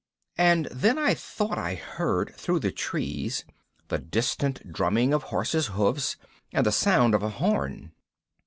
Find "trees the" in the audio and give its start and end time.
2.71-3.99